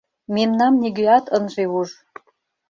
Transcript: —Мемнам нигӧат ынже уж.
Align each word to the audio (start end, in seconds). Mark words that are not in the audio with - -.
—Мемнам 0.35 0.73
нигӧат 0.81 1.25
ынже 1.37 1.65
уж. 1.79 1.89